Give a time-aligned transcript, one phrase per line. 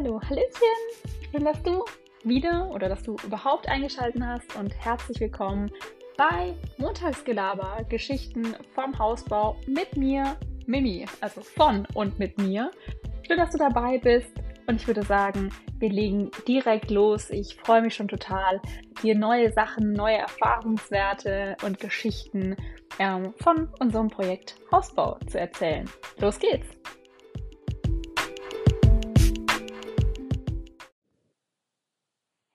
[0.00, 0.78] Hallo, Hallöchen!
[1.32, 1.84] Schön, dass du
[2.22, 5.72] wieder oder dass du überhaupt eingeschaltet hast und herzlich willkommen
[6.16, 10.36] bei Montagsgelaber, Geschichten vom Hausbau mit mir,
[10.66, 12.70] Mimi, also von und mit mir.
[13.26, 14.30] Schön, dass du dabei bist
[14.68, 15.50] und ich würde sagen,
[15.80, 17.30] wir legen direkt los.
[17.30, 18.60] Ich freue mich schon total,
[19.02, 22.54] dir neue Sachen, neue Erfahrungswerte und Geschichten
[23.00, 25.90] ähm, von unserem Projekt Hausbau zu erzählen.
[26.20, 26.68] Los geht's!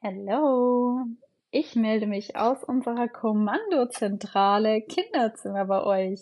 [0.05, 1.05] Hallo,
[1.49, 6.19] ich melde mich aus unserer Kommandozentrale Kinderzimmer bei euch.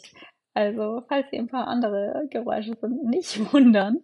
[0.54, 3.98] Also, falls ihr ein paar andere Geräusche sind, nicht wundern,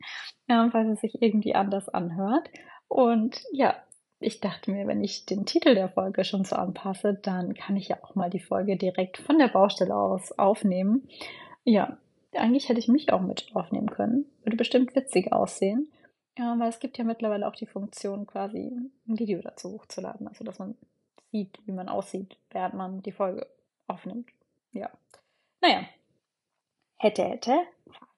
[0.47, 2.49] äh, falls es sich irgendwie anders anhört.
[2.87, 3.75] Und ja,
[4.19, 7.89] ich dachte mir, wenn ich den Titel der Folge schon so anpasse, dann kann ich
[7.89, 11.07] ja auch mal die Folge direkt von der Baustelle aus aufnehmen.
[11.65, 11.99] Ja,
[12.33, 14.25] eigentlich hätte ich mich auch mit aufnehmen können.
[14.41, 15.91] Würde bestimmt witzig aussehen.
[16.37, 20.27] Ja, weil es gibt ja mittlerweile auch die Funktion, quasi ein Video dazu hochzuladen.
[20.27, 20.77] Also, dass man
[21.31, 23.47] sieht, wie man aussieht, während man die Folge
[23.87, 24.29] aufnimmt.
[24.71, 24.89] Ja.
[25.61, 25.83] Naja.
[26.97, 27.59] Hätte, hätte.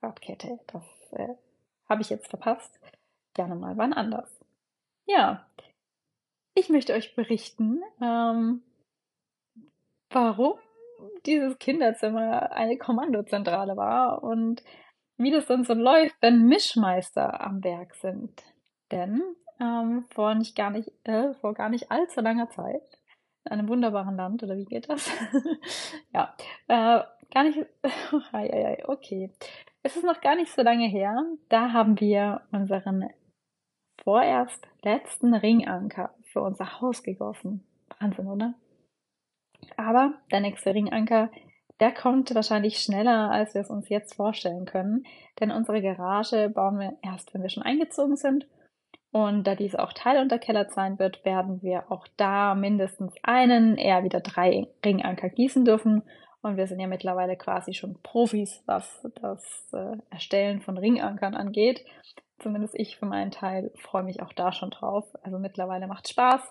[0.01, 0.59] Fahrradkette.
[0.67, 1.35] Das äh,
[1.87, 2.79] habe ich jetzt verpasst.
[3.33, 4.29] Gerne mal wann anders.
[5.05, 5.45] Ja.
[6.55, 8.61] Ich möchte euch berichten, ähm,
[10.09, 10.55] warum
[11.25, 14.63] dieses Kinderzimmer eine Kommandozentrale war und
[15.19, 18.41] wie das dann so läuft, wenn Mischmeister am Werk sind.
[18.91, 19.21] Denn
[19.59, 22.81] ähm, vor nicht gar nicht, äh, vor gar nicht allzu langer Zeit,
[23.45, 25.11] in einem wunderbaren Land, oder wie geht das?
[26.13, 26.33] ja,
[26.67, 27.59] äh, gar nicht,
[28.87, 29.31] okay.
[29.83, 33.09] Es ist noch gar nicht so lange her, da haben wir unseren
[34.03, 37.65] vorerst letzten Ringanker für unser Haus gegossen.
[37.99, 38.53] Wahnsinn, oder?
[39.75, 41.29] Aber der nächste Ringanker
[41.79, 45.05] der kommt wahrscheinlich schneller, als wir es uns jetzt vorstellen können,
[45.39, 48.47] denn unsere Garage bauen wir erst, wenn wir schon eingezogen sind.
[49.11, 54.19] Und da dies auch Teilunterkeller sein wird, werden wir auch da mindestens einen, eher wieder
[54.19, 56.03] drei Ringanker gießen dürfen.
[56.41, 61.83] Und wir sind ja mittlerweile quasi schon Profis, was das äh, Erstellen von Ringankern angeht.
[62.37, 65.05] Zumindest ich für meinen Teil freue mich auch da schon drauf.
[65.23, 66.41] Also mittlerweile macht Spaß.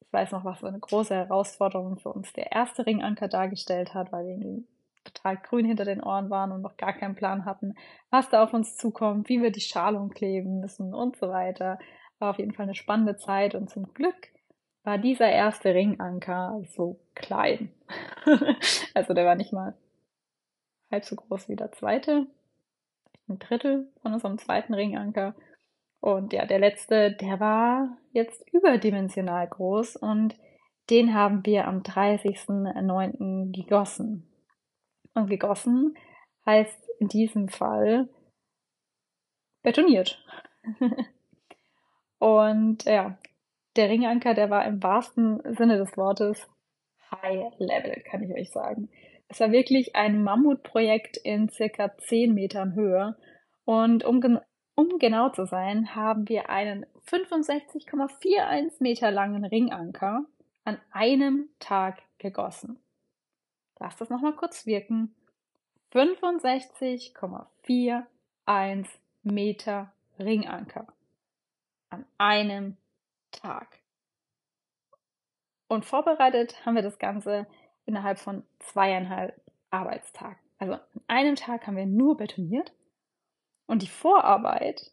[0.00, 4.10] Ich weiß noch, was so eine große Herausforderung für uns der erste Ringanker dargestellt hat,
[4.10, 4.66] weil wir irgendwie
[5.06, 7.74] total grün hinter den Ohren waren und noch gar keinen Plan hatten,
[8.10, 11.78] was da auf uns zukommt, wie wir die Schalung kleben müssen und so weiter.
[12.18, 14.28] War auf jeden Fall eine spannende Zeit und zum Glück
[14.84, 17.72] war dieser erste Ringanker so klein.
[18.94, 19.74] also der war nicht mal
[20.90, 22.26] halb so groß wie der zweite.
[23.28, 25.34] Ein Drittel von unserem zweiten Ringanker.
[26.00, 30.36] Und ja, der letzte, der war jetzt überdimensional groß und
[30.90, 33.50] den haben wir am 30.09.
[33.52, 34.24] gegossen.
[35.16, 35.96] Und gegossen
[36.44, 38.08] heißt in diesem Fall
[39.62, 40.22] betoniert.
[42.18, 43.18] und ja,
[43.76, 46.48] der Ringanker, der war im wahrsten Sinne des Wortes
[47.10, 48.90] High Level, kann ich euch sagen.
[49.28, 53.16] Es war wirklich ein Mammutprojekt in circa 10 Metern Höhe.
[53.64, 54.38] Und um,
[54.74, 60.24] um genau zu sein, haben wir einen 65,41 Meter langen Ringanker
[60.64, 62.78] an einem Tag gegossen.
[63.78, 65.14] Lass das nochmal kurz wirken.
[65.92, 68.86] 65,41
[69.22, 70.86] Meter Ringanker
[71.90, 72.76] an einem
[73.32, 73.78] Tag.
[75.68, 77.46] Und vorbereitet haben wir das Ganze
[77.86, 80.38] innerhalb von zweieinhalb Arbeitstagen.
[80.58, 82.72] Also an einem Tag haben wir nur betoniert.
[83.66, 84.92] Und die Vorarbeit,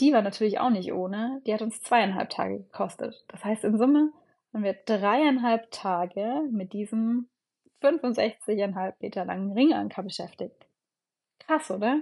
[0.00, 1.42] die war natürlich auch nicht ohne.
[1.46, 3.24] Die hat uns zweieinhalb Tage gekostet.
[3.28, 4.12] Das heißt, in Summe
[4.52, 7.28] haben wir dreieinhalb Tage mit diesem
[7.82, 10.66] 65,5 Meter langen Ringanker beschäftigt.
[11.38, 12.00] Krass, oder?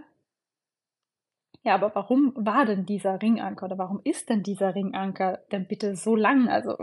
[1.63, 5.95] Ja, aber warum war denn dieser Ringanker oder warum ist denn dieser Ringanker denn bitte
[5.95, 6.49] so lang?
[6.49, 6.77] Also,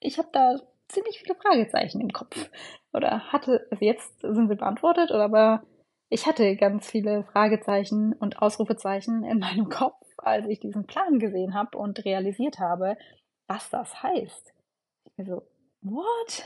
[0.00, 2.50] ich habe da ziemlich viele Fragezeichen im Kopf.
[2.92, 5.62] Oder hatte, also jetzt sind sie beantwortet, oder aber
[6.08, 11.54] ich hatte ganz viele Fragezeichen und Ausrufezeichen in meinem Kopf, als ich diesen Plan gesehen
[11.54, 12.96] habe und realisiert habe,
[13.46, 14.52] was das heißt.
[15.16, 15.42] Also,
[15.80, 16.44] what?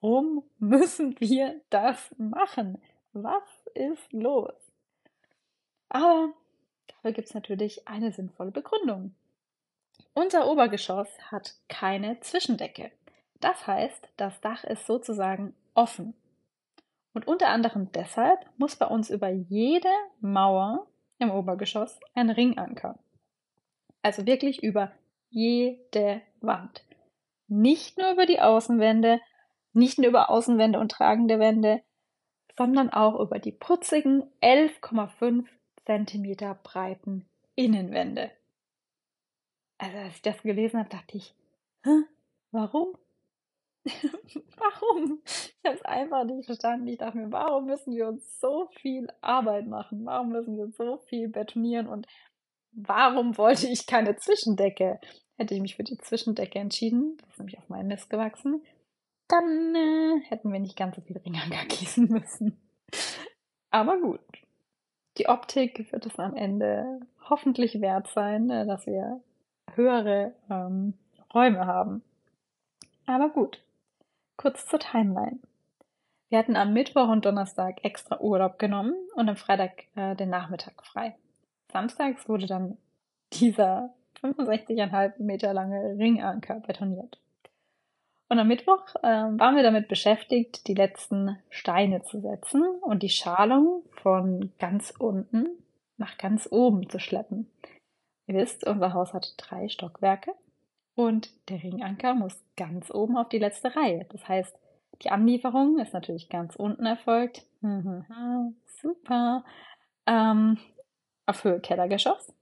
[0.00, 2.80] Warum müssen wir das machen?
[3.12, 3.42] Was
[3.74, 4.54] ist los?
[5.88, 6.32] Aber
[6.86, 9.14] dafür gibt es natürlich eine sinnvolle Begründung.
[10.14, 12.90] Unser Obergeschoss hat keine Zwischendecke.
[13.40, 16.14] Das heißt, das Dach ist sozusagen offen.
[17.12, 19.88] Und unter anderem deshalb muss bei uns über jede
[20.20, 20.86] Mauer
[21.18, 22.98] im Obergeschoss ein Ringanker.
[24.02, 24.92] Also wirklich über
[25.30, 26.84] jede Wand.
[27.48, 29.20] Nicht nur über die Außenwände,
[29.72, 31.82] nicht nur über Außenwände und tragende Wände,
[32.56, 35.46] sondern auch über die putzigen 11,5
[35.86, 38.30] cm breiten Innenwände.
[39.78, 41.34] Also als ich das gelesen habe, dachte ich,
[41.84, 42.02] Hä?
[42.50, 42.96] warum?
[43.86, 45.22] warum?
[45.24, 46.86] Ich habe es einfach nicht verstanden.
[46.88, 50.04] Ich dachte mir, warum müssen wir uns so viel Arbeit machen?
[50.04, 51.86] Warum müssen wir so viel betonieren?
[51.86, 52.06] Und
[52.72, 55.00] warum wollte ich keine Zwischendecke?
[55.36, 58.62] Hätte ich mich für die Zwischendecke entschieden, das ist nämlich auf meinen Mist gewachsen,
[59.32, 62.60] dann äh, hätten wir nicht ganz so viel Ringanker gießen müssen.
[63.70, 64.20] Aber gut.
[65.18, 69.20] Die Optik wird es am Ende hoffentlich wert sein, äh, dass wir
[69.74, 70.94] höhere ähm,
[71.34, 72.02] Räume haben.
[73.06, 73.62] Aber gut.
[74.36, 75.38] Kurz zur Timeline.
[76.28, 80.84] Wir hatten am Mittwoch und Donnerstag extra Urlaub genommen und am Freitag äh, den Nachmittag
[80.86, 81.16] frei.
[81.72, 82.78] Samstags wurde dann
[83.32, 83.92] dieser
[84.22, 87.18] 65,5 Meter lange Ringanker betoniert.
[88.30, 93.08] Und am Mittwoch äh, waren wir damit beschäftigt, die letzten Steine zu setzen und die
[93.08, 95.48] Schalung von ganz unten
[95.96, 97.50] nach ganz oben zu schleppen.
[98.28, 100.32] Ihr wisst, unser Haus hat drei Stockwerke
[100.94, 104.06] und der Ringanker muss ganz oben auf die letzte Reihe.
[104.10, 104.56] Das heißt,
[105.02, 107.44] die Anlieferung ist natürlich ganz unten erfolgt.
[108.80, 109.44] Super.
[110.06, 110.56] Ähm,
[111.26, 112.32] auf Höhe Kellergeschoss.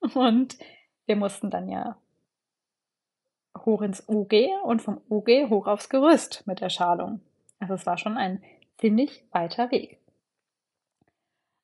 [0.14, 0.58] Und
[1.06, 1.96] wir mussten dann ja
[3.68, 4.32] hoch ins OG
[4.64, 7.20] und vom OG hoch aufs Gerüst mit der Schalung.
[7.60, 8.42] Also es war schon ein
[8.78, 9.98] ziemlich weiter Weg.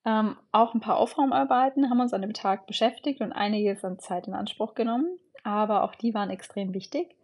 [0.05, 4.29] Ähm, auch ein paar Aufraumarbeiten haben uns an dem Tag beschäftigt und einiges an Zeit
[4.29, 7.17] in Anspruch genommen, aber auch die waren extrem wichtig,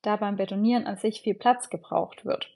[0.00, 2.48] da beim Betonieren an sich viel Platz gebraucht wird.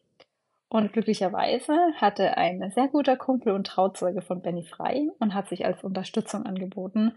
[0.69, 5.67] Und glücklicherweise hatte ein sehr guter Kumpel und Trauzeuge von Benny frei und hat sich
[5.67, 7.13] als Unterstützung angeboten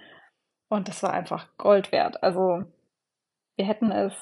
[0.68, 2.22] und das war einfach Gold wert.
[2.22, 2.64] Also
[3.56, 4.14] wir hätten es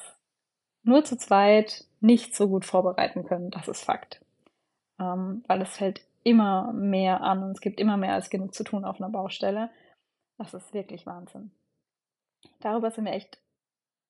[0.87, 4.21] nur zu zweit nicht so gut vorbereiten können, das ist Fakt.
[4.99, 8.63] Ähm, weil es fällt immer mehr an und es gibt immer mehr als genug zu
[8.63, 9.69] tun auf einer Baustelle.
[10.37, 11.51] Das ist wirklich Wahnsinn.
[12.59, 13.39] Darüber sind wir echt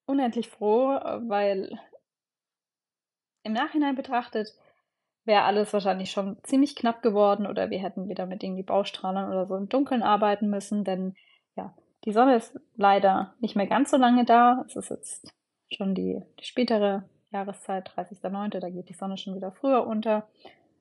[0.05, 1.79] unendlich froh, weil
[3.43, 4.53] im Nachhinein betrachtet
[5.25, 9.45] wäre alles wahrscheinlich schon ziemlich knapp geworden oder wir hätten wieder mit irgendwie Baustrahlern oder
[9.45, 11.15] so im Dunkeln arbeiten müssen, denn
[11.55, 11.75] ja,
[12.05, 14.63] die Sonne ist leider nicht mehr ganz so lange da.
[14.67, 15.33] Es ist jetzt
[15.71, 20.27] schon die, die spätere Jahreszeit, 30.09., da geht die Sonne schon wieder früher unter.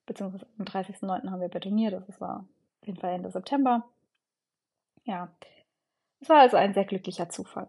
[0.06, 1.30] Beziehungsweise am 30.09.
[1.30, 2.46] haben wir betoniert, das war
[2.80, 3.84] auf jeden Fall Ende September.
[5.04, 5.28] Ja,
[6.20, 7.68] es war also ein sehr glücklicher Zufall.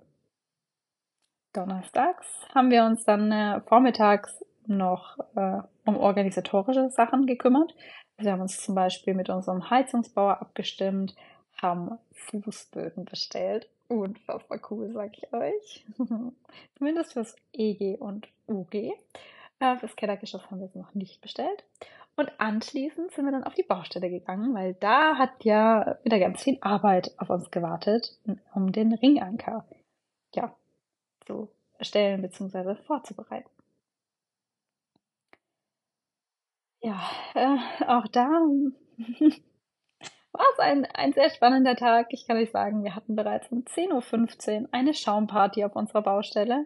[1.53, 7.73] Donnerstags haben wir uns dann äh, vormittags noch äh, um organisatorische Sachen gekümmert.
[8.17, 11.15] Wir haben uns zum Beispiel mit unserem Heizungsbauer abgestimmt,
[11.61, 13.69] haben Fußböden bestellt.
[13.89, 15.85] Unfassbar cool, sag ich euch.
[16.77, 18.93] Zumindest fürs EG und UG.
[19.59, 21.63] Äh, fürs Kellergeschoss haben wir es noch nicht bestellt.
[22.17, 26.43] Und anschließend sind wir dann auf die Baustelle gegangen, weil da hat ja wieder ganz
[26.43, 28.17] viel Arbeit auf uns gewartet,
[28.53, 29.65] um den Ringanker
[30.33, 30.55] ja,
[31.25, 32.75] zu erstellen bzw.
[32.87, 33.49] vorzubereiten.
[36.81, 36.99] Ja,
[37.35, 37.57] äh,
[37.87, 38.41] auch da
[40.37, 42.07] war es ein, ein sehr spannender Tag.
[42.11, 46.65] Ich kann euch sagen, wir hatten bereits um 10.15 Uhr eine Schaumparty auf unserer Baustelle.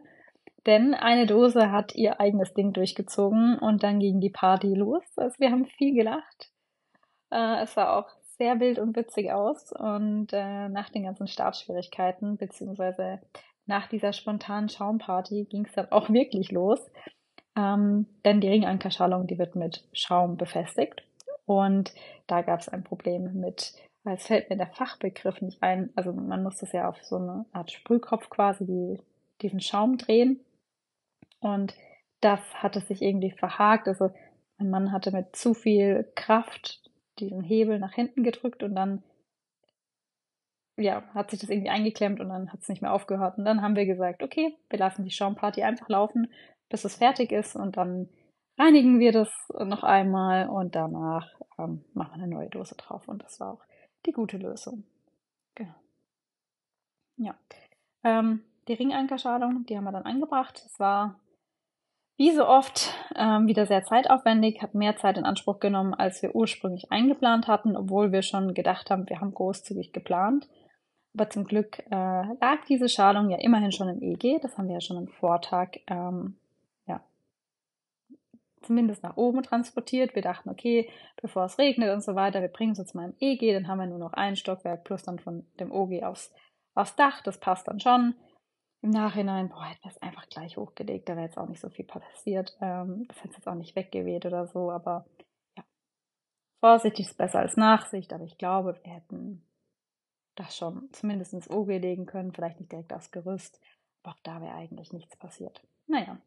[0.65, 5.03] Denn eine Dose hat ihr eigenes Ding durchgezogen und dann ging die Party los.
[5.17, 6.51] Also wir haben viel gelacht.
[7.31, 9.71] Äh, es sah auch sehr wild und witzig aus.
[9.71, 13.21] Und äh, nach den ganzen Startschwierigkeiten, beziehungsweise
[13.65, 16.79] nach dieser spontanen Schaumparty, ging es dann auch wirklich los.
[17.55, 21.03] Ähm, denn die Ringankerschalung, die wird mit Schaum befestigt.
[21.45, 21.93] Und
[22.27, 25.89] da gab es ein Problem mit, es fällt mir der Fachbegriff nicht ein.
[25.95, 28.99] Also man muss das ja auf so eine Art Sprühkopf quasi die,
[29.41, 30.39] diesen Schaum drehen.
[31.39, 31.73] Und
[32.21, 33.87] das hatte sich irgendwie verhakt.
[33.87, 34.11] Also
[34.57, 36.81] mein Mann hatte mit zu viel Kraft
[37.19, 39.03] diesen Hebel nach hinten gedrückt und dann
[40.77, 43.37] ja, hat sich das irgendwie eingeklemmt und dann hat es nicht mehr aufgehört.
[43.37, 46.31] Und dann haben wir gesagt, okay, wir lassen die Schaumparty einfach laufen,
[46.69, 48.09] bis es fertig ist und dann
[48.57, 49.29] reinigen wir das
[49.59, 51.27] noch einmal und danach
[51.57, 53.07] ähm, machen wir eine neue Dose drauf.
[53.07, 53.63] Und das war auch
[54.05, 54.83] die gute Lösung.
[55.55, 55.75] Genau.
[57.17, 57.35] Ja.
[58.03, 60.61] Ähm, die Ringankerschalung, die haben wir dann angebracht.
[60.63, 61.19] Das war
[62.17, 66.35] wie so oft ähm, wieder sehr zeitaufwendig, hat mehr Zeit in Anspruch genommen, als wir
[66.35, 70.47] ursprünglich eingeplant hatten, obwohl wir schon gedacht haben, wir haben großzügig geplant.
[71.15, 74.39] Aber zum Glück äh, lag diese Schalung ja immerhin schon im EG.
[74.39, 76.37] Das haben wir ja schon am Vortag ähm,
[78.61, 80.15] zumindest nach oben transportiert.
[80.15, 80.89] Wir dachten, okay,
[81.21, 83.79] bevor es regnet und so weiter, wir bringen es uns mal im EG, dann haben
[83.79, 86.33] wir nur noch ein Stockwerk plus dann von dem OG aufs,
[86.73, 88.15] aufs Dach, das passt dann schon.
[88.81, 91.69] Im Nachhinein, boah, hätten wir es einfach gleich hochgelegt, da wäre jetzt auch nicht so
[91.69, 92.57] viel passiert.
[92.61, 95.05] Ähm, das hätte jetzt auch nicht weggeweht oder so, aber
[95.55, 95.63] ja.
[96.59, 99.45] Vorsichtig ist besser als Nachsicht, aber ich glaube, wir hätten
[100.35, 103.61] das schon zumindest ins Auge legen können, vielleicht nicht direkt aufs Gerüst.
[104.03, 105.61] Aber auch da wäre eigentlich nichts passiert.
[105.87, 106.19] Naja.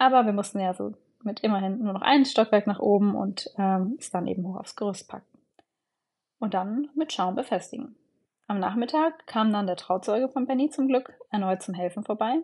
[0.00, 3.96] Aber wir mussten ja so mit immerhin nur noch ein Stockwerk nach oben und ähm,
[3.98, 5.38] es dann eben hoch aufs Gerüst packen.
[6.38, 7.94] Und dann mit Schaum befestigen.
[8.46, 12.38] Am Nachmittag kam dann der Trauzeuge von Benny zum Glück erneut zum Helfen vorbei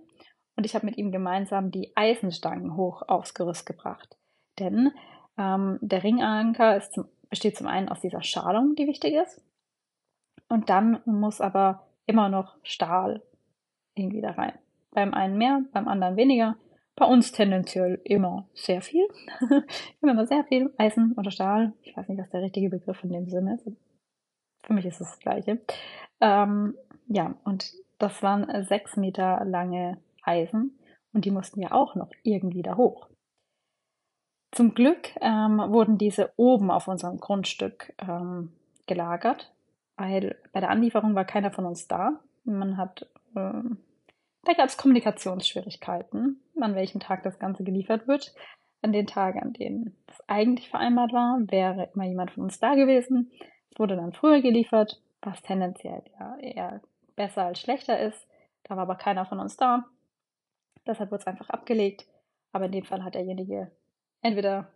[0.55, 4.19] und ich habe mit ihm gemeinsam die Eisenstangen hoch aufs Gerüst gebracht.
[4.59, 4.93] Denn
[5.39, 9.41] ähm, der Ringanker zum, besteht zum einen aus dieser Schalung, die wichtig ist,
[10.49, 13.23] und dann muss aber immer noch Stahl
[13.95, 14.53] irgendwie da rein.
[14.93, 16.57] Beim einen mehr, beim anderen weniger.
[16.97, 19.07] Bei uns tendenziell immer sehr viel.
[20.01, 21.73] immer sehr viel Eisen oder Stahl.
[21.83, 23.71] Ich weiß nicht, was der richtige Begriff in dem Sinne ist.
[24.65, 25.61] Für mich ist es das Gleiche.
[26.21, 26.75] Ähm,
[27.07, 30.79] ja, und das waren sechs Meter lange Eisen
[31.13, 33.09] und die mussten ja auch noch irgendwie da hoch.
[34.53, 38.53] Zum Glück ähm, wurden diese oben auf unserem Grundstück ähm,
[38.87, 39.53] gelagert,
[39.97, 42.21] weil bei der Anlieferung war keiner von uns da.
[42.45, 43.79] Man hat, ähm,
[44.47, 48.33] da gab es Kommunikationsschwierigkeiten, an welchem Tag das Ganze geliefert wird.
[48.81, 52.75] An den Tagen, an denen es eigentlich vereinbart war, wäre immer jemand von uns da
[52.75, 53.33] gewesen.
[53.71, 56.81] Es wurde dann früher geliefert, was tendenziell ja eher
[57.17, 58.29] besser als schlechter ist.
[58.63, 59.87] Da war aber keiner von uns da.
[60.87, 62.07] Deshalb wurde es einfach abgelegt.
[62.53, 63.73] Aber in dem Fall hat derjenige
[64.23, 64.69] entweder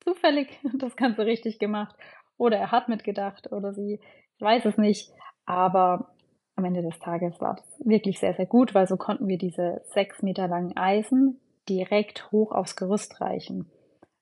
[0.00, 1.94] zufällig das Ganze richtig gemacht
[2.36, 4.00] oder er hat mitgedacht oder sie,
[4.36, 5.12] ich weiß es nicht.
[5.46, 6.14] Aber
[6.58, 9.80] am Ende des Tages war das wirklich sehr, sehr gut, weil so konnten wir diese
[9.94, 13.70] sechs Meter langen Eisen direkt hoch aufs Gerüst reichen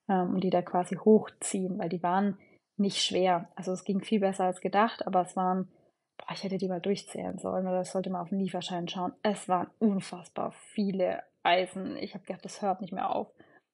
[0.07, 2.37] ähm, und die da quasi hochziehen, weil die waren
[2.77, 3.49] nicht schwer.
[3.55, 5.67] Also es ging viel besser als gedacht, aber es waren
[6.17, 9.13] boah, ich hätte die mal durchzählen sollen oder ich sollte mal auf den Lieferschein schauen.
[9.23, 11.97] Es waren unfassbar viele Eisen.
[11.97, 13.27] Ich habe gedacht, das hört nicht mehr auf.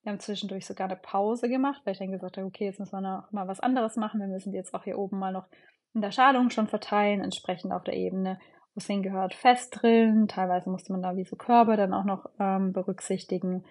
[0.03, 2.93] Wir haben zwischendurch sogar eine Pause gemacht, weil ich dann gesagt habe, okay, jetzt müssen
[2.93, 4.19] wir noch mal was anderes machen.
[4.19, 5.47] Wir müssen die jetzt auch hier oben mal noch
[5.93, 8.39] in der Schalung schon verteilen, entsprechend auf der Ebene,
[8.73, 10.27] wo es hingehört, festdrillen.
[10.27, 13.63] Teilweise musste man da wie so Körbe dann auch noch ähm, berücksichtigen.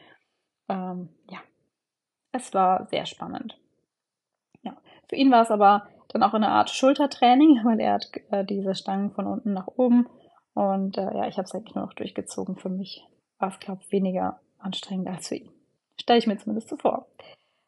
[0.69, 1.39] Ähm, ja,
[2.33, 3.59] es war sehr spannend.
[4.63, 4.77] Ja,
[5.09, 8.75] für ihn war es aber dann auch eine Art Schultertraining, weil er hat äh, diese
[8.75, 10.09] Stangen von unten nach oben.
[10.55, 12.57] Und äh, ja, ich habe es eigentlich nur noch durchgezogen.
[12.57, 13.07] Für mich
[13.39, 15.51] war es, glaube ich, weniger anstrengend als für ihn.
[16.01, 17.07] Stelle ich mir zumindest so vor.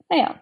[0.09, 0.41] Naja,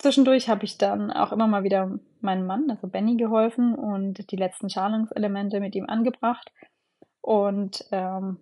[0.00, 4.36] zwischendurch habe ich dann auch immer mal wieder meinem Mann, also Benny, geholfen und die
[4.36, 6.52] letzten Schalungselemente mit ihm angebracht.
[7.20, 8.38] Und ähm,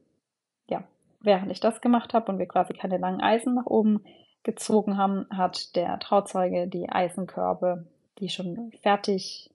[0.69, 0.85] ja,
[1.21, 4.05] während ich das gemacht habe und wir quasi keine langen Eisen nach oben
[4.45, 7.87] gezogen haben, hat der Trauzeuge die Eisenkörbe
[8.19, 9.51] die schon fertig,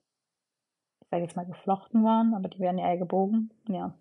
[1.00, 3.94] ich sage jetzt mal geflochten waren, aber die werden ja gebogen, ja,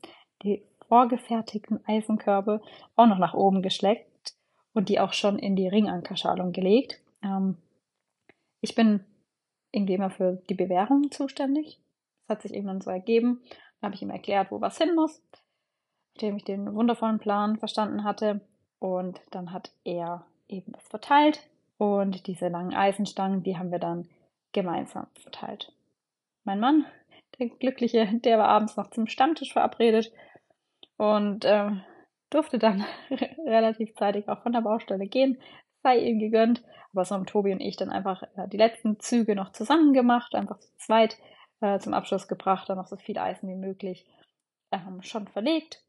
[0.43, 2.62] die vorgefertigten Eisenkörbe
[2.95, 4.36] auch noch nach oben geschleckt
[4.74, 7.01] und die auch schon in die Ringankerschalung gelegt.
[7.24, 7.57] Ähm,
[8.63, 9.03] ich bin
[9.72, 11.82] irgendwie immer für die Bewährung zuständig.
[12.22, 13.41] Das hat sich irgendwann so ergeben.
[13.82, 15.22] Dann habe ich ihm erklärt, wo was hin muss,
[16.15, 18.39] nachdem ich den wundervollen Plan verstanden hatte.
[18.79, 21.50] Und dann hat er eben das verteilt.
[21.77, 24.08] Und diese langen Eisenstangen, die haben wir dann
[24.53, 25.74] gemeinsam verteilt.
[26.46, 26.86] Mein Mann,
[27.39, 30.13] der Glückliche, der war abends noch zum Stammtisch verabredet
[30.96, 31.72] und äh,
[32.29, 32.86] durfte dann
[33.46, 35.38] relativ zeitig auch von der Baustelle gehen.
[35.84, 36.63] Sei ihm gegönnt.
[36.94, 40.36] Aber so haben Tobi und ich dann einfach äh, die letzten Züge noch zusammen gemacht,
[40.36, 41.18] einfach zu zweit
[41.62, 44.06] äh, zum Abschluss gebracht, dann noch so viel Eisen wie möglich
[44.72, 45.84] ähm, schon verlegt.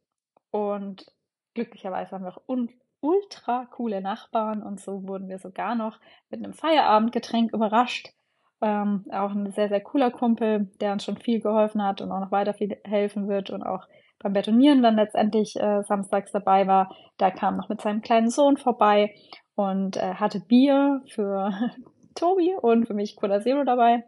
[0.50, 1.06] Und
[1.54, 2.70] glücklicherweise haben wir auch un
[3.00, 8.14] ultra coole Nachbarn und so wurden wir sogar noch mit einem Feierabendgetränk überrascht.
[8.62, 12.20] Ähm, auch ein sehr, sehr cooler Kumpel, der uns schon viel geholfen hat und auch
[12.20, 13.86] noch weiter viel helfen wird und auch
[14.20, 16.96] beim Betonieren dann letztendlich äh, samstags dabei war.
[17.18, 19.14] Da kam noch mit seinem kleinen Sohn vorbei
[19.54, 21.52] und äh, hatte Bier für
[22.14, 24.04] Tobi und für mich Cola Zero dabei.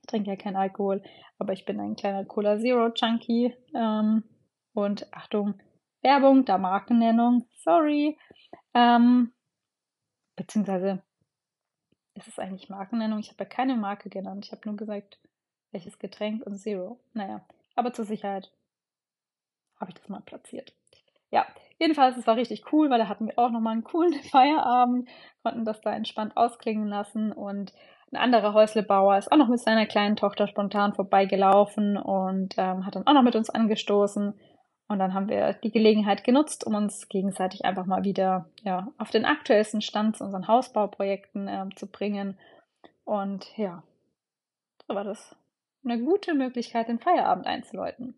[0.00, 1.02] Ich trinke ja keinen Alkohol,
[1.38, 3.54] aber ich bin ein kleiner Cola Zero Junkie.
[3.74, 4.24] Ähm,
[4.78, 5.60] und Achtung,
[6.02, 8.16] Werbung, da Markennennung, sorry.
[8.74, 9.32] Ähm,
[10.36, 11.02] beziehungsweise
[12.14, 13.18] ist es eigentlich Markennennung?
[13.18, 14.46] Ich habe ja keine Marke genannt.
[14.46, 15.18] Ich habe nur gesagt,
[15.72, 17.00] welches Getränk und Zero.
[17.12, 18.52] Naja, aber zur Sicherheit
[19.80, 20.74] habe ich das mal platziert.
[21.30, 21.46] Ja,
[21.78, 25.08] jedenfalls, es war richtig cool, weil da hatten wir auch nochmal einen coolen Feierabend,
[25.42, 27.72] konnten das da entspannt ausklingen lassen und
[28.10, 32.96] ein anderer Häuslebauer ist auch noch mit seiner kleinen Tochter spontan vorbeigelaufen und ähm, hat
[32.96, 34.32] dann auch noch mit uns angestoßen.
[34.90, 39.10] Und dann haben wir die Gelegenheit genutzt, um uns gegenseitig einfach mal wieder ja, auf
[39.10, 42.38] den aktuellsten Stand zu unseren Hausbauprojekten äh, zu bringen.
[43.04, 43.82] Und ja,
[44.86, 45.36] so war das
[45.84, 48.14] eine gute Möglichkeit, den Feierabend einzuläuten.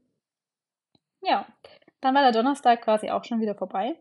[1.22, 1.46] Ja,
[2.00, 3.96] dann war der Donnerstag quasi auch schon wieder vorbei.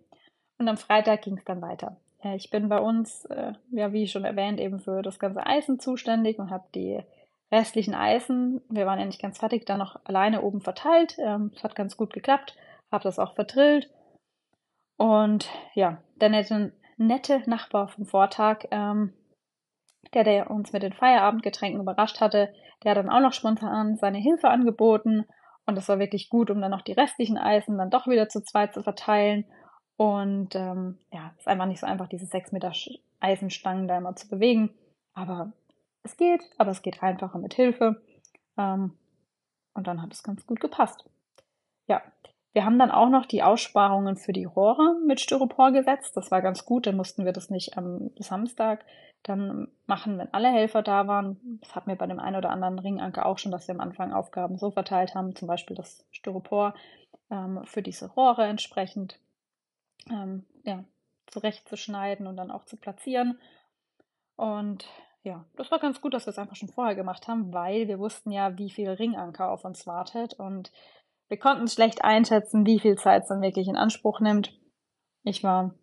[0.58, 1.98] Und am Freitag ging es dann weiter.
[2.36, 6.38] Ich bin bei uns, äh, ja, wie schon erwähnt, eben für das ganze Eisen zuständig
[6.38, 7.02] und habe die
[7.52, 11.18] restlichen Eisen, wir waren ja nicht ganz fertig, dann noch alleine oben verteilt.
[11.18, 12.56] Ähm, es hat ganz gut geklappt,
[12.92, 13.90] habe das auch verdrillt.
[14.98, 19.14] Und ja, der nette, nette Nachbar vom Vortag, ähm,
[20.14, 22.54] der, der uns mit den Feierabendgetränken überrascht hatte,
[22.84, 25.26] der hat dann auch noch spontan seine Hilfe angeboten.
[25.70, 28.42] Und das war wirklich gut, um dann noch die restlichen Eisen dann doch wieder zu
[28.42, 29.46] zweit zu verteilen.
[29.98, 32.74] Und ähm, ja, ist einfach nicht so einfach, diese sechs Meter
[33.20, 34.72] Eisenstangen da immer zu bewegen.
[35.14, 35.54] Aber
[36.02, 38.02] es geht, aber es geht einfacher mit Hilfe.
[38.58, 38.98] Ähm,
[39.76, 41.06] und dann hat es ganz gut gepasst.
[41.88, 42.02] Ja,
[42.54, 46.18] wir haben dann auch noch die Aussparungen für die Rohre mit Styropor gesetzt.
[46.18, 46.88] Das war ganz gut.
[46.88, 48.86] Dann mussten wir das nicht am Samstag
[49.22, 51.60] dann machen, wenn alle Helfer da waren.
[51.62, 54.14] Das hatten wir bei dem einen oder anderen Ringanker auch schon, dass wir am Anfang
[54.14, 56.74] Aufgaben so verteilt haben, zum Beispiel das Styropor
[57.30, 59.20] ähm, für diese Rohre entsprechend
[60.10, 60.84] ähm, ja,
[61.28, 63.40] zurechtzuschneiden und dann auch zu platzieren.
[64.38, 64.88] Und
[65.22, 68.00] ja, das war ganz gut, dass wir es einfach schon vorher gemacht haben, weil wir
[68.00, 70.72] wussten ja, wie viel Ringanker auf uns wartet und
[71.30, 74.54] wir konnten schlecht einschätzen, wie viel Zeit es dann wirklich in Anspruch nimmt.
[75.24, 75.76] Ich war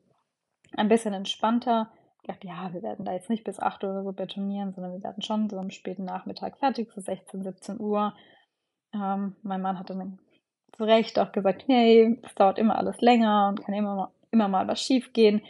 [0.77, 1.91] ein bisschen entspannter.
[2.23, 5.03] Ich dachte, ja, wir werden da jetzt nicht bis 8 oder so betonieren, sondern wir
[5.03, 8.13] werden schon so am späten Nachmittag fertig, so 16, 17 Uhr.
[8.93, 10.19] Ähm, mein Mann hatte dann
[10.73, 14.49] zu Recht auch gesagt, hey, es dauert immer alles länger und kann immer mal, immer
[14.49, 15.43] mal was schief gehen.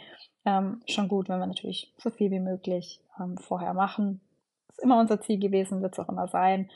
[0.45, 4.21] Ähm, schon gut, wenn wir natürlich so viel wie möglich ähm, vorher machen.
[4.69, 6.69] Ist immer unser Ziel gewesen, wird es auch immer sein.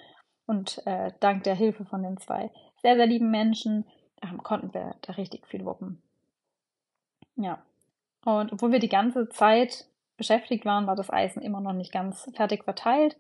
[0.48, 2.52] Und äh, dank der Hilfe von den zwei
[2.82, 3.86] sehr, sehr lieben Menschen
[4.22, 6.02] ähm, konnten wir da richtig viel wuppen.
[7.36, 7.64] Ja.
[8.26, 12.30] Und obwohl wir die ganze Zeit beschäftigt waren, war das Eisen immer noch nicht ganz
[12.36, 13.18] fertig verteilt.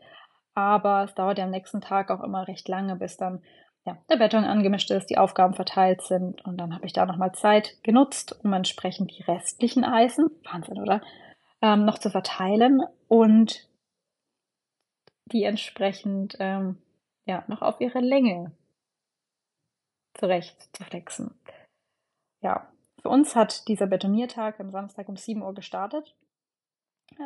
[0.53, 3.41] Aber es dauert ja am nächsten Tag auch immer recht lange, bis dann
[3.85, 6.45] ja, der Beton angemischt ist, die Aufgaben verteilt sind.
[6.45, 11.01] Und dann habe ich da nochmal Zeit genutzt, um entsprechend die restlichen Eisen, Wahnsinn, oder?
[11.61, 13.67] Ähm, noch zu verteilen und
[15.25, 16.77] die entsprechend ähm,
[17.25, 18.51] ja, noch auf ihre Länge
[20.13, 21.39] zurecht zu flexen.
[22.41, 22.71] Ja,
[23.01, 26.15] für uns hat dieser Betoniertag am Samstag um 7 Uhr gestartet,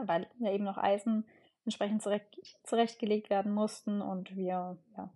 [0.06, 1.26] weil ja eben noch Eisen
[1.66, 5.10] entsprechend zurecht, zurechtgelegt werden mussten und wir ja,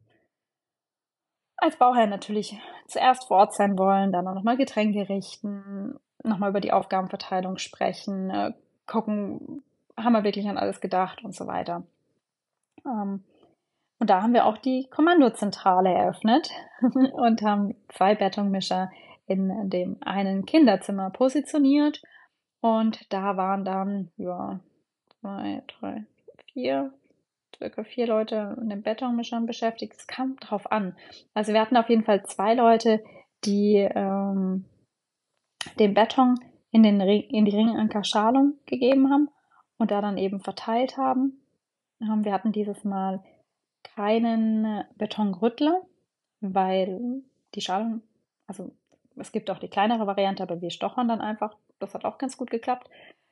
[1.58, 6.62] als Bauherr natürlich zuerst vor Ort sein wollen, dann auch nochmal Getränke richten, nochmal über
[6.62, 8.53] die Aufgabenverteilung sprechen, äh,
[8.86, 9.63] gucken,
[9.97, 11.84] haben wir wirklich an alles gedacht und so weiter.
[12.86, 13.23] Ähm,
[13.99, 16.49] und da haben wir auch die Kommandozentrale eröffnet
[17.13, 18.89] und haben zwei Betonmischer
[19.27, 22.01] in dem einen Kinderzimmer positioniert.
[22.62, 24.59] Und da waren dann, ja,
[25.19, 26.05] zwei, drei,
[26.53, 26.93] vier,
[27.55, 29.93] circa vier Leute in den Betonmischern beschäftigt.
[29.97, 30.95] Es kam drauf an.
[31.33, 33.03] Also wir hatten auf jeden Fall zwei Leute,
[33.43, 34.65] die ähm,
[35.77, 36.35] den Beton
[36.71, 39.29] in, den in die Ringankerschalung gegeben haben
[39.77, 41.41] und da dann eben verteilt haben.
[41.99, 43.21] Wir hatten dieses Mal
[43.83, 45.81] keinen Betonrüttler,
[46.41, 47.23] weil
[47.55, 48.01] die Schalung,
[48.47, 48.71] also
[49.15, 51.55] es gibt auch die kleinere Variante, aber wir stochern dann einfach.
[51.79, 52.89] Das hat auch ganz gut geklappt.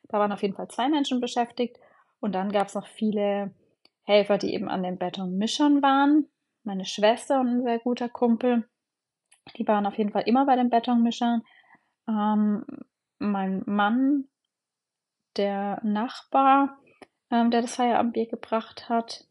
[0.10, 1.77] Da waren auf jeden Fall zwei Menschen beschäftigt.
[2.19, 3.53] Und dann gab es noch viele
[4.03, 6.27] Helfer, die eben an den Betonmischern waren.
[6.63, 8.67] Meine Schwester und ein sehr guter Kumpel,
[9.55, 11.43] die waren auf jeden Fall immer bei den Betonmischern.
[12.07, 12.65] Ähm,
[13.19, 14.25] mein Mann,
[15.38, 16.77] der Nachbar,
[17.31, 19.25] ähm, der das Feierabendbier gebracht hat,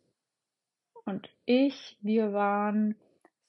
[1.06, 2.96] und ich, wir waren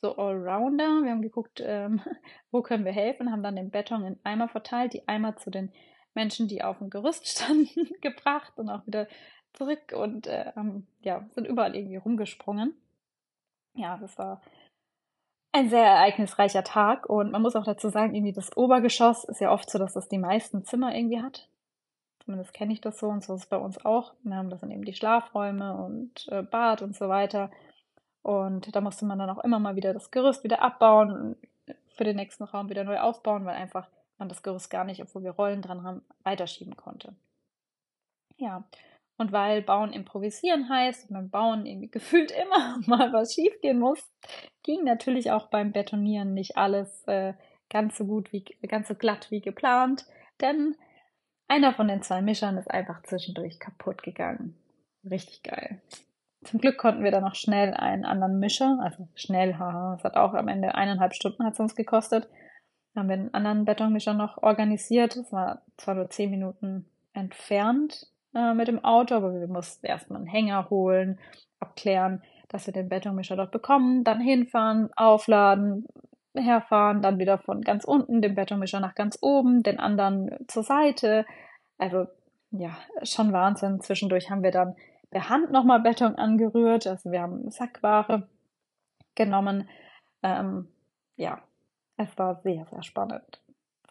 [0.02, 1.02] so Allrounder.
[1.04, 2.02] Wir haben geguckt, ähm,
[2.52, 5.72] wo können wir helfen, haben dann den Beton in Eimer verteilt, die Eimer zu den
[6.14, 9.08] Menschen, die auf dem Gerüst standen, gebracht und auch wieder
[9.54, 12.76] zurück und ähm, ja, sind überall irgendwie rumgesprungen.
[13.74, 14.42] Ja, das war
[15.52, 19.52] ein sehr ereignisreicher Tag und man muss auch dazu sagen, irgendwie das Obergeschoss ist ja
[19.52, 21.50] oft so, dass das die meisten Zimmer irgendwie hat.
[22.28, 24.14] Zumindest kenne ich das so und so ist es bei uns auch.
[24.30, 27.50] Haben das sind eben die Schlafräume und äh, Bad und so weiter.
[28.22, 31.38] Und da musste man dann auch immer mal wieder das Gerüst wieder abbauen
[31.96, 33.88] für den nächsten Raum wieder neu aufbauen, weil einfach
[34.18, 37.16] man das Gerüst gar nicht, obwohl wir Rollen dran haben, weiterschieben konnte.
[38.36, 38.66] Ja,
[39.16, 44.04] und weil Bauen improvisieren heißt und beim Bauen irgendwie gefühlt immer mal was schiefgehen muss,
[44.64, 47.36] ging natürlich auch beim Betonieren nicht alles äh,
[47.70, 50.06] ganz so gut wie ganz so glatt wie geplant,
[50.42, 50.76] denn
[51.48, 54.56] einer von den zwei Mischern ist einfach zwischendurch kaputt gegangen.
[55.10, 55.82] Richtig geil.
[56.44, 60.16] Zum Glück konnten wir dann noch schnell einen anderen Mischer, also schnell, haha, es hat
[60.16, 62.30] auch am Ende eineinhalb Stunden hat es uns gekostet.
[62.94, 65.16] Dann haben wir einen anderen Betonmischer noch organisiert.
[65.16, 70.20] Es war zwar nur zehn Minuten entfernt äh, mit dem Auto, aber wir mussten erstmal
[70.20, 71.20] einen Hänger holen,
[71.60, 75.86] abklären, dass wir den Betonmischer dort bekommen, dann hinfahren, aufladen,
[76.38, 81.26] herfahren, dann wieder von ganz unten den Betonmischer nach ganz oben, den anderen zur Seite.
[81.78, 82.08] Also
[82.52, 83.82] ja, schon Wahnsinn.
[83.82, 84.76] Zwischendurch haben wir dann
[85.10, 86.88] per Hand nochmal Beton angerührt.
[86.88, 88.28] Also wir haben Sackware
[89.16, 89.70] genommen.
[90.24, 90.68] Ähm,
[91.16, 91.42] ja,
[91.98, 93.42] es war sehr, sehr spannend.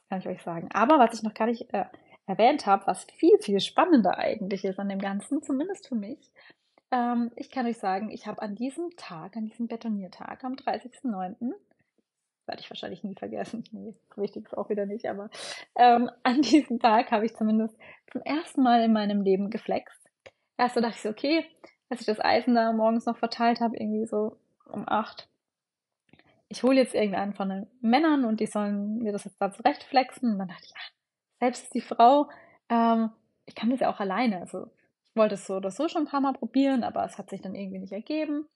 [0.09, 0.68] Kann ich euch sagen.
[0.72, 1.85] Aber was ich noch gar nicht äh,
[2.26, 6.30] erwähnt habe, was viel, viel spannender eigentlich ist an dem Ganzen, zumindest für mich,
[6.90, 11.52] ähm, ich kann euch sagen, ich habe an diesem Tag, an diesem Betoniertag, am 30.09.,
[12.46, 15.30] werde ich wahrscheinlich nie vergessen, nee, wichtig ist auch wieder nicht, aber
[15.76, 17.76] ähm, an diesem Tag habe ich zumindest
[18.11, 20.00] zum ersten Mal in meinem Leben geflext.
[20.59, 21.44] Erst so dachte ich so, okay,
[21.88, 25.28] als ich das Eisen da morgens noch verteilt habe, irgendwie so um acht,
[26.48, 30.32] ich hole jetzt irgendeinen von den Männern und die sollen mir das jetzt da zurechtflexen.
[30.32, 30.90] Und dann dachte ich, ach,
[31.40, 32.28] selbst die Frau,
[32.68, 33.11] ähm,
[33.46, 34.40] ich kann das ja auch alleine.
[34.40, 34.70] Also
[35.04, 37.42] ich wollte es so oder so schon ein paar Mal probieren, aber es hat sich
[37.42, 38.46] dann irgendwie nicht ergeben.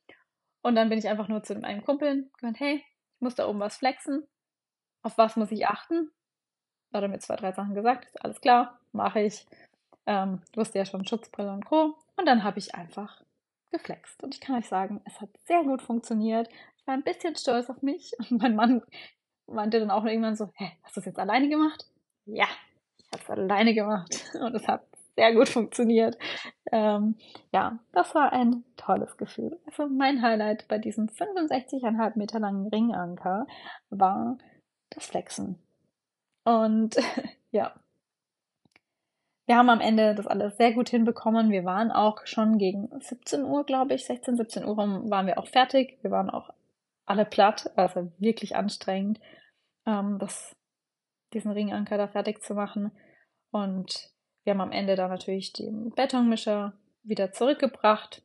[0.62, 2.89] Und dann bin ich einfach nur zu dem Kumpel gemeint, hey, ich
[3.20, 4.26] muss da oben was flexen.
[5.02, 6.10] Auf was muss ich achten?
[6.90, 8.06] Da hat er mir zwei, drei Sachen gesagt.
[8.06, 9.46] Ist alles klar, mache ich.
[10.06, 11.96] Ähm, wusste ja schon Schutzbrille und Co.
[12.16, 13.22] Und dann habe ich einfach
[13.70, 14.22] geflext.
[14.22, 16.48] Und ich kann euch sagen, es hat sehr gut funktioniert.
[16.76, 18.12] Ich war ein bisschen stolz auf mich.
[18.18, 18.82] Und mein Mann
[19.46, 21.86] meinte dann auch irgendwann so, hä, hast du das jetzt alleine gemacht?
[22.26, 22.48] Ja,
[22.98, 24.84] ich habe es alleine gemacht und es hat
[25.20, 26.16] sehr gut funktioniert.
[26.72, 27.16] Ähm,
[27.52, 29.58] ja, das war ein tolles Gefühl.
[29.66, 33.46] Also mein Highlight bei diesem 65,5 Meter langen Ringanker
[33.90, 34.38] war
[34.88, 35.58] das Flexen.
[36.44, 36.96] Und
[37.50, 37.74] ja,
[39.44, 41.50] wir haben am Ende das alles sehr gut hinbekommen.
[41.50, 45.48] Wir waren auch schon gegen 17 Uhr, glaube ich, 16, 17 Uhr waren wir auch
[45.48, 45.98] fertig.
[46.00, 46.48] Wir waren auch
[47.04, 49.20] alle platt, also wirklich anstrengend.
[49.84, 50.56] Ähm, das
[51.34, 52.90] diesen Ringanker da fertig zu machen.
[53.50, 54.10] Und
[54.44, 56.72] wir haben am Ende dann natürlich den Betonmischer
[57.02, 58.22] wieder zurückgebracht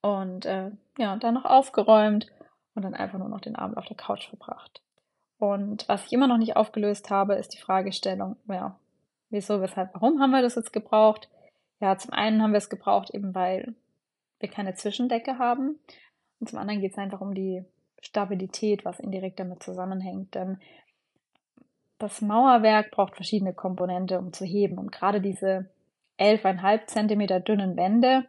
[0.00, 2.26] und äh, ja, dann noch aufgeräumt
[2.74, 4.82] und dann einfach nur noch den Abend auf der Couch verbracht.
[5.38, 8.78] Und was ich immer noch nicht aufgelöst habe, ist die Fragestellung, ja,
[9.30, 11.28] wieso, weshalb, warum haben wir das jetzt gebraucht?
[11.80, 13.74] Ja, zum einen haben wir es gebraucht, eben weil
[14.38, 15.78] wir keine Zwischendecke haben.
[16.40, 17.64] Und zum anderen geht es einfach um die
[18.00, 20.34] Stabilität, was indirekt damit zusammenhängt.
[20.34, 20.58] Denn
[21.98, 24.78] das Mauerwerk braucht verschiedene Komponente, um zu heben.
[24.78, 25.70] Und gerade diese
[26.18, 28.26] 11,5 Zentimeter dünnen Wände,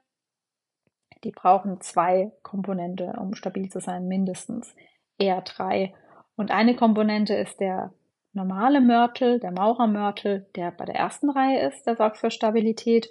[1.23, 4.75] die brauchen zwei Komponente, um stabil zu sein, mindestens.
[5.17, 5.93] Eher drei.
[6.35, 7.91] Und eine Komponente ist der
[8.33, 13.09] normale Mörtel, der Maurermörtel, der bei der ersten Reihe ist, der sorgt für Stabilität.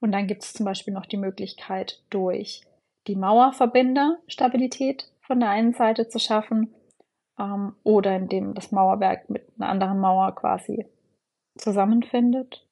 [0.00, 2.62] Und dann gibt es zum Beispiel noch die Möglichkeit, durch
[3.08, 6.72] die Mauerverbinder Stabilität von der einen Seite zu schaffen
[7.38, 10.86] ähm, oder indem das Mauerwerk mit einer anderen Mauer quasi
[11.56, 12.66] zusammenfindet,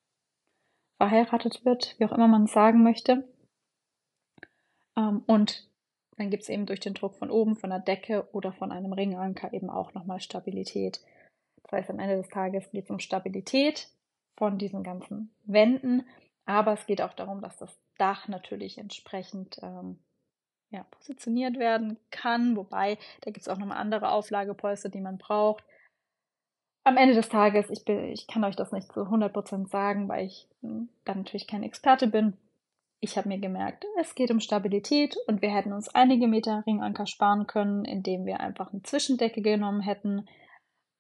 [0.99, 3.29] verheiratet wird, wie auch immer man es sagen möchte.
[4.97, 5.69] Ähm, und
[6.17, 8.93] dann gibt es eben durch den Druck von oben, von der Decke oder von einem
[8.93, 11.01] Ringanker eben auch nochmal Stabilität.
[11.63, 13.91] Das heißt, am Ende des Tages geht es um Stabilität
[14.39, 16.07] von diesen ganzen Wänden,
[16.45, 19.99] aber es geht auch darum, dass das Dach natürlich entsprechend ähm,
[20.77, 22.57] ja, positioniert werden kann.
[22.57, 25.65] Wobei, da gibt es auch nochmal andere Auflagepolster, die man braucht.
[26.85, 30.27] Am Ende des Tages, ich, bin, ich kann euch das nicht zu 100% sagen, weil
[30.27, 32.35] ich hm, dann natürlich kein Experte bin.
[33.01, 37.07] Ich habe mir gemerkt, es geht um Stabilität und wir hätten uns einige Meter Ringanker
[37.07, 40.29] sparen können, indem wir einfach eine Zwischendecke genommen hätten.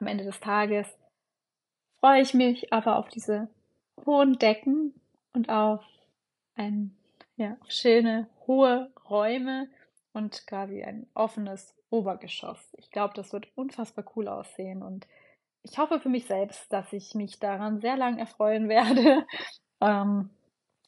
[0.01, 0.87] Am Ende des Tages
[2.01, 3.49] freue ich mich aber auf diese
[4.05, 4.93] hohen Decken
[5.33, 5.85] und auf
[6.55, 6.97] ein
[7.37, 9.69] ja, schöne hohe Räume
[10.13, 12.75] und quasi ein offenes Obergeschoss.
[12.79, 15.07] Ich glaube, das wird unfassbar cool aussehen und
[15.63, 19.27] ich hoffe für mich selbst, dass ich mich daran sehr lang erfreuen werde
[19.81, 20.31] ähm,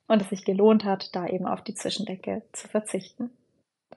[0.06, 3.30] und es sich gelohnt hat, da eben auf die Zwischendecke zu verzichten.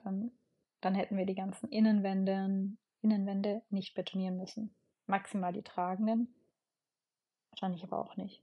[0.04, 0.32] Dann,
[0.80, 4.74] dann hätten wir die ganzen Innenwände, Innenwände nicht betonieren müssen.
[5.06, 6.34] Maximal die tragenden.
[7.50, 8.42] Wahrscheinlich aber auch nicht.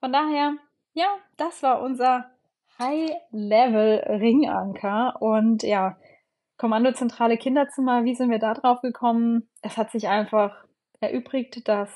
[0.00, 0.56] Von daher,
[0.92, 2.33] ja, das war unser
[2.78, 5.20] High-Level-Ringanker.
[5.20, 5.96] Und ja,
[6.56, 9.48] Kommandozentrale Kinderzimmer, wie sind wir da drauf gekommen?
[9.60, 10.64] Es hat sich einfach
[11.00, 11.90] erübrigt, dass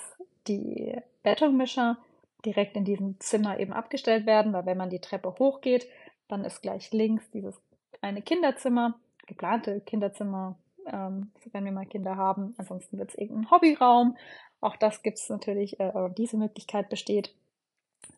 [0.48, 1.96] die Betonmischer
[2.44, 5.86] direkt in diesem Zimmer eben abgestellt werden, weil wenn man die Treppe hochgeht,
[6.26, 7.60] dann ist gleich links dieses
[8.00, 12.54] eine Kinderzimmer, geplante Kinderzimmer, ähm, wenn wir mal Kinder haben.
[12.58, 14.16] Ansonsten wird es irgendein Hobbyraum.
[14.60, 17.34] Auch das gibt es natürlich, äh, diese Möglichkeit besteht.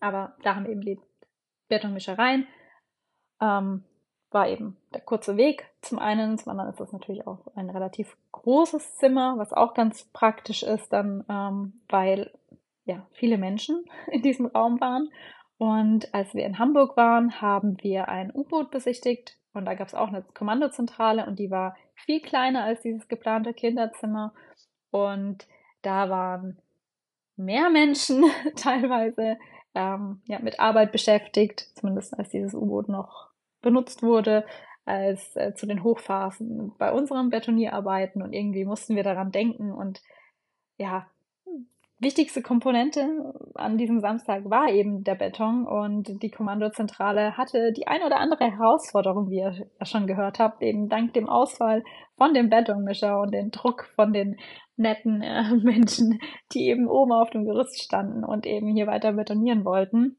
[0.00, 0.98] Aber da haben eben die
[1.70, 2.46] Betonmischereien.
[3.40, 3.84] Ähm,
[4.30, 6.38] war eben der kurze Weg zum einen.
[6.38, 10.92] Zum anderen ist das natürlich auch ein relativ großes Zimmer, was auch ganz praktisch ist,
[10.92, 12.30] dann, ähm, weil
[12.84, 15.10] ja viele Menschen in diesem Raum waren.
[15.58, 19.94] Und als wir in Hamburg waren, haben wir ein U-Boot besichtigt und da gab es
[19.94, 24.32] auch eine Kommandozentrale und die war viel kleiner als dieses geplante Kinderzimmer.
[24.90, 25.46] Und
[25.82, 26.58] da waren
[27.36, 28.24] mehr Menschen
[28.56, 29.38] teilweise
[29.74, 33.30] ähm, ja, mit Arbeit beschäftigt, zumindest als dieses U-Boot noch
[33.62, 34.44] benutzt wurde,
[34.84, 40.02] als äh, zu den Hochphasen bei unseren Betonierarbeiten und irgendwie mussten wir daran denken und
[40.78, 41.06] ja,
[42.00, 48.02] wichtigste Komponente an diesem Samstag war eben der Beton und die Kommandozentrale hatte die ein
[48.02, 51.84] oder andere Herausforderung, wie ihr ja schon gehört habt, eben dank dem Ausfall
[52.16, 54.38] von dem Betonmischer und dem Druck von den
[54.80, 56.20] netten äh, Menschen,
[56.52, 60.16] die eben oben auf dem Gerüst standen und eben hier weiter betonieren wollten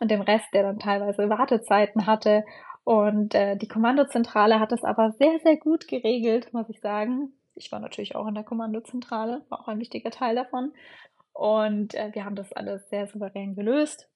[0.00, 2.44] und dem Rest, der dann teilweise Wartezeiten hatte
[2.84, 7.70] und äh, die Kommandozentrale hat das aber sehr, sehr gut geregelt, muss ich sagen ich
[7.72, 10.72] war natürlich auch in der Kommandozentrale, war auch ein wichtiger Teil davon.
[11.32, 14.08] Und äh, wir haben das alles sehr souverän gelöst.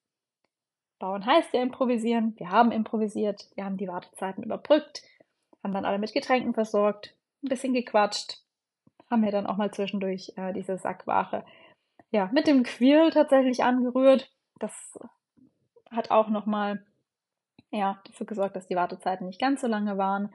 [0.99, 2.35] Bauen heißt ja improvisieren.
[2.39, 5.03] Wir haben improvisiert, wir haben die Wartezeiten überbrückt,
[5.63, 8.43] haben dann alle mit Getränken versorgt, ein bisschen gequatscht,
[9.11, 11.45] haben wir dann auch mal zwischendurch äh, diese Sackware
[12.11, 14.31] ja, mit dem Quirl tatsächlich angerührt.
[14.59, 14.99] Das
[15.91, 16.85] hat auch nochmal
[17.71, 20.33] ja, dafür gesorgt, dass die Wartezeiten nicht ganz so lange waren.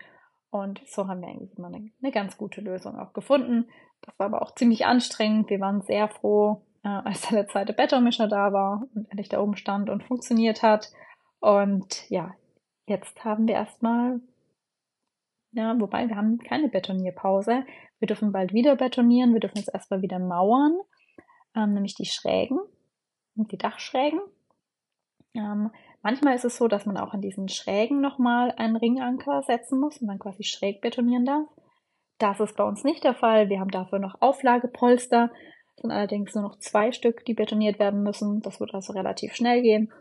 [0.49, 3.69] Und so haben wir eigentlich immer eine, eine ganz gute Lösung auch gefunden.
[4.01, 5.49] Das war aber auch ziemlich anstrengend.
[5.49, 9.55] Wir waren sehr froh, äh, als der zweite Betonmischer da war und endlich da oben
[9.55, 10.91] stand und funktioniert hat.
[11.39, 12.33] Und ja,
[12.85, 14.19] jetzt haben wir erstmal,
[15.53, 17.63] ja, wobei wir haben keine Betonierpause.
[18.01, 19.31] Wir dürfen bald wieder betonieren.
[19.31, 20.77] Wir dürfen jetzt erstmal wieder mauern,
[21.55, 22.59] ähm, nämlich die Schrägen
[23.37, 24.19] und die Dachschrägen.
[25.33, 25.71] Ähm,
[26.03, 29.99] Manchmal ist es so, dass man auch an diesen Schrägen nochmal einen Ringanker setzen muss
[29.99, 31.47] und dann quasi schräg betonieren darf.
[32.17, 33.49] Das ist bei uns nicht der Fall.
[33.49, 35.31] Wir haben dafür noch Auflagepolster.
[35.75, 38.41] Es sind allerdings nur noch zwei Stück, die betoniert werden müssen.
[38.41, 39.91] Das wird also relativ schnell gehen.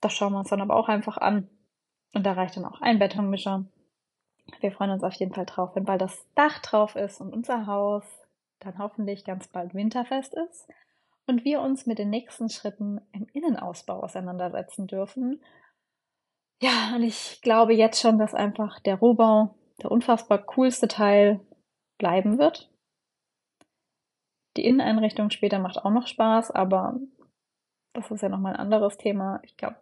[0.00, 1.48] Das schauen wir uns dann aber auch einfach an.
[2.14, 3.64] Und da reicht dann auch ein Betonmischer.
[4.60, 7.66] Wir freuen uns auf jeden Fall drauf, wenn bald das Dach drauf ist und unser
[7.66, 8.04] Haus
[8.60, 10.68] dann hoffentlich ganz bald winterfest ist
[11.26, 15.40] und wir uns mit den nächsten Schritten im Innenausbau auseinandersetzen dürfen.
[16.60, 21.40] Ja, und ich glaube jetzt schon, dass einfach der Rohbau der unfassbar coolste Teil
[21.98, 22.68] bleiben wird.
[24.56, 26.98] Die Inneneinrichtung später macht auch noch Spaß, aber
[27.92, 29.40] das ist ja nochmal ein anderes Thema.
[29.44, 29.76] Ich glaube,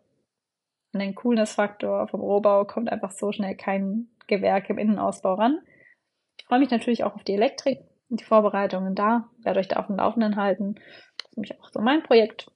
[1.01, 5.61] an den Coolness-Faktor vom Rohbau kommt einfach so schnell kein Gewerk im Innenausbau ran.
[6.39, 7.79] Ich freue mich natürlich auch auf die Elektrik
[8.09, 10.77] und die Vorbereitungen da, werde euch da auf dem Laufenden halten
[11.37, 12.51] nämlich auch so mein Projekt.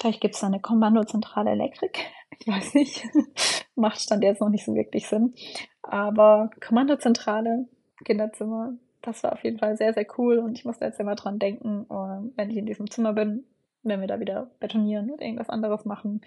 [0.00, 1.98] Vielleicht gibt es da eine Kommandozentrale Elektrik.
[2.40, 3.04] Ich weiß nicht.
[3.76, 5.34] Macht Stand jetzt noch nicht so wirklich Sinn.
[5.82, 7.68] Aber Kommandozentrale,
[8.04, 10.38] Kinderzimmer, das war auf jeden Fall sehr, sehr cool.
[10.40, 13.44] Und ich musste jetzt immer dran denken, äh, wenn ich in diesem Zimmer bin,
[13.84, 16.22] wenn wir da wieder betonieren oder irgendwas anderes machen.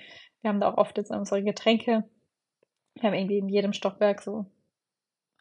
[0.48, 2.06] Wir haben da auch oft jetzt unsere Getränke.
[2.94, 4.46] Wir haben irgendwie in jedem Stockwerk so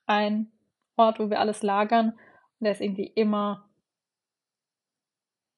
[0.04, 0.50] ein
[0.96, 2.08] Ort, wo wir alles lagern.
[2.08, 3.68] Und der ist irgendwie immer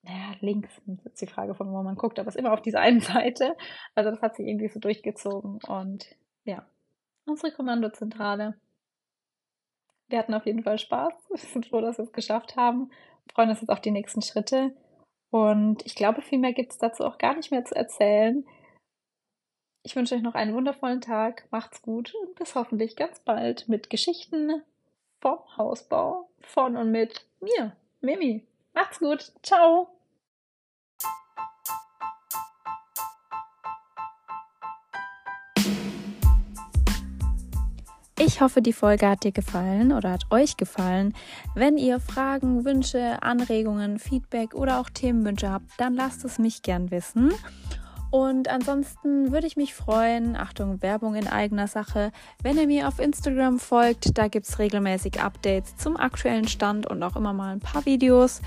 [0.03, 2.61] naja, links, das ist die Frage von wo man guckt, aber es ist immer auf
[2.61, 3.57] dieser einen Seite.
[3.95, 6.67] Also das hat sich irgendwie so durchgezogen und ja,
[7.25, 8.55] unsere Kommandozentrale.
[10.09, 11.15] Wir hatten auf jeden Fall Spaß.
[11.31, 12.91] Wir sind froh, dass wir es geschafft haben.
[13.25, 14.77] Wir freuen uns jetzt auf die nächsten Schritte.
[15.31, 18.45] Und ich glaube, viel mehr gibt es dazu auch gar nicht mehr zu erzählen.
[19.89, 21.45] Ich wünsche euch noch einen wundervollen Tag.
[21.51, 24.63] Macht's gut und bis hoffentlich ganz bald mit Geschichten
[25.19, 27.73] vom Hausbau von und mit mir,
[28.03, 28.47] Mimi.
[28.75, 29.33] Macht's gut.
[29.43, 29.89] Ciao.
[38.19, 41.15] Ich hoffe, die Folge hat dir gefallen oder hat euch gefallen.
[41.55, 46.91] Wenn ihr Fragen, Wünsche, Anregungen, Feedback oder auch Themenwünsche habt, dann lasst es mich gern
[46.91, 47.33] wissen.
[48.11, 52.11] Und ansonsten würde ich mich freuen, Achtung, Werbung in eigener Sache,
[52.43, 54.17] wenn ihr mir auf Instagram folgt.
[54.17, 58.41] Da gibt es regelmäßig Updates zum aktuellen Stand und auch immer mal ein paar Videos.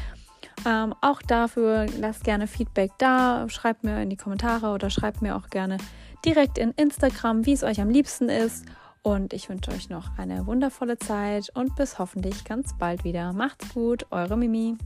[0.65, 5.35] Ähm, auch dafür lasst gerne Feedback da, schreibt mir in die Kommentare oder schreibt mir
[5.35, 5.77] auch gerne
[6.25, 8.65] direkt in Instagram, wie es euch am liebsten ist.
[9.03, 13.33] Und ich wünsche euch noch eine wundervolle Zeit und bis hoffentlich ganz bald wieder.
[13.33, 14.77] Macht's gut, eure Mimi.